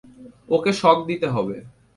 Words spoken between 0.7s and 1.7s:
শক দিতে হবে।